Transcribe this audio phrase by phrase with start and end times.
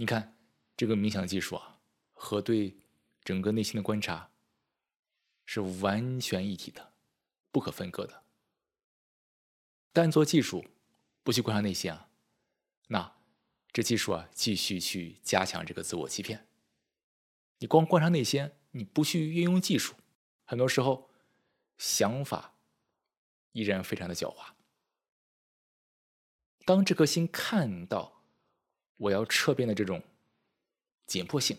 [0.00, 0.34] 你看
[0.78, 1.78] 这个冥想技术啊，
[2.14, 2.74] 和对
[3.22, 4.30] 整个内心的观察
[5.44, 6.94] 是完全一体的，
[7.50, 8.22] 不可分割的。
[9.92, 10.64] 单做技术，
[11.22, 12.08] 不去观察内心啊，
[12.86, 13.14] 那
[13.72, 16.48] 这技术啊，继续去加强这个自我欺骗。
[17.58, 19.94] 你光观察内心，你不去运用技术，
[20.46, 21.10] 很多时候
[21.76, 22.54] 想法
[23.52, 24.52] 依然非常的狡猾。
[26.64, 28.19] 当这颗心看到
[29.00, 30.02] 我要撤变的这种
[31.06, 31.56] 紧迫性，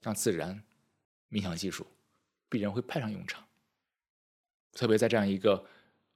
[0.00, 0.64] 让自然
[1.28, 1.86] 冥想技术
[2.48, 3.46] 必然会派上用场。
[4.72, 5.64] 特别在这样一个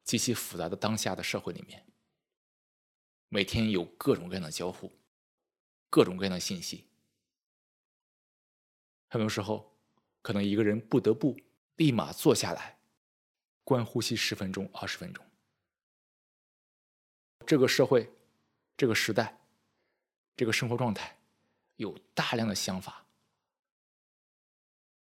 [0.03, 1.87] 极其复杂的当下的社会里面，
[3.29, 4.91] 每天有各种各样的交互，
[5.89, 6.89] 各种各样的信息，
[9.07, 9.73] 很多时候
[10.21, 11.39] 可能一个人不得不
[11.77, 12.77] 立马坐下来，
[13.63, 15.25] 观呼吸十分钟、二十分钟。
[17.47, 18.13] 这个社会，
[18.77, 19.39] 这个时代，
[20.37, 21.17] 这个生活状态，
[21.77, 23.05] 有大量的想法，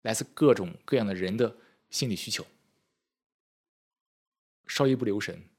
[0.01, 1.55] 来自各种各样的人的
[1.89, 2.45] 心理需求。
[4.67, 5.49] 稍一不留神，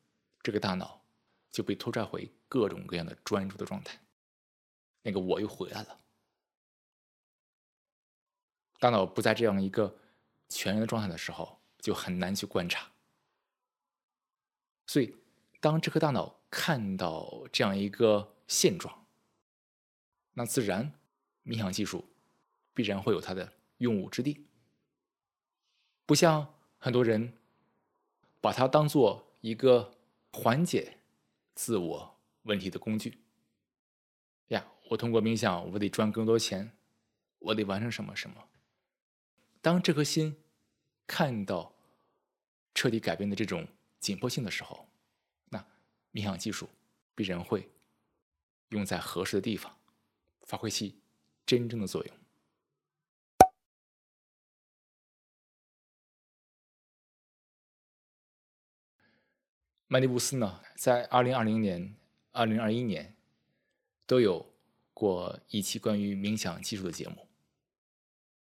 [0.42, 1.02] 这个大脑
[1.50, 4.00] 就被拖拽回各种各样的专注的状态，
[5.02, 6.00] 那个我又回来了。
[8.78, 9.98] 大脑不在这样一个
[10.48, 12.90] 全然的状态的时候，就很难去观察。
[14.86, 15.14] 所以，
[15.60, 19.01] 当这颗大脑看到这样一个现状，
[20.34, 20.92] 那自然
[21.44, 22.04] 冥想技术
[22.74, 24.46] 必然会有它的用武之地。
[26.06, 27.32] 不像很多人
[28.40, 29.94] 把它当做一个
[30.32, 30.98] 缓解
[31.54, 33.18] 自我问题的工具。
[34.48, 36.72] 呀，我通过冥想，我得赚更多钱，
[37.38, 38.48] 我得完成什么什么。
[39.60, 40.36] 当这颗心
[41.06, 41.74] 看到
[42.74, 43.66] 彻底改变的这种
[44.00, 44.88] 紧迫性的时候。
[45.50, 45.64] 那
[46.12, 46.68] 冥想技术
[47.14, 47.68] 必然会
[48.70, 49.76] 用在合适的地方，
[50.42, 51.00] 发挥其
[51.46, 52.16] 真正的作用。
[59.88, 61.94] 麦迪布斯呢，在二零二零年、
[62.30, 63.14] 二零二一年
[64.06, 64.54] 都有
[64.94, 67.28] 过一期关于冥想技术的节目。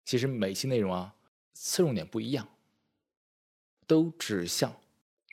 [0.05, 1.15] 其实每期内容啊，
[1.53, 2.47] 侧重点不一样，
[3.87, 4.79] 都指向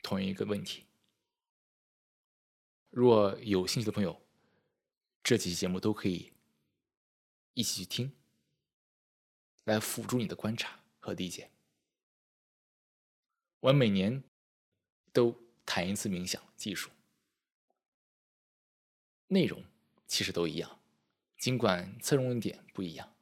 [0.01, 0.85] 同一个问题。
[2.89, 4.19] 若有兴趣的朋友，
[5.21, 6.33] 这几期节目都可以
[7.57, 8.11] 一起去听，
[9.63, 11.49] 来辅助你的观察和理解。
[13.61, 14.23] 我每年
[15.11, 15.35] 都
[15.65, 16.91] 谈一次冥想技术，
[19.29, 19.65] 内容
[20.05, 20.79] 其实都一样，
[21.39, 23.15] 尽管侧重点不一样。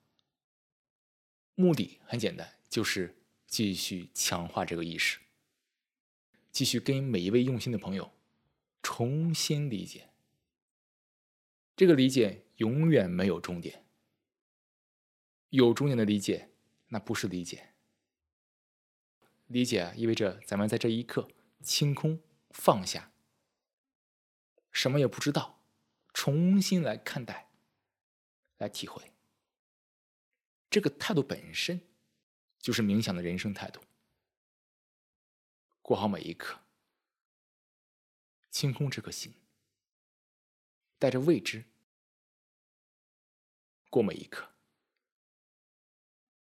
[1.56, 3.16] 目的很简单，就是
[3.48, 5.20] 继续强化这个意识，
[6.52, 8.12] 继续跟每一位用心的朋友。
[8.84, 10.10] 重新理解，
[11.78, 13.85] 这个理解永远没有终点。
[15.50, 16.52] 有终点的理解，
[16.88, 17.74] 那不是理解。
[19.48, 21.30] 理解意味着咱们在这一刻
[21.62, 23.12] 清空、放下，
[24.72, 25.62] 什么也不知道，
[26.14, 27.52] 重新来看待，
[28.58, 29.14] 来体会。
[30.70, 31.88] 这个态度本身，
[32.60, 33.82] 就是冥想的人生态度。
[35.82, 36.62] 过好每一刻。
[38.50, 39.34] 清空这颗心，
[40.98, 41.66] 带着未知
[43.90, 44.55] 过每一刻，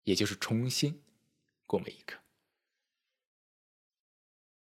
[0.10, 1.04] 也就是重新
[1.68, 2.18] 过每一刻。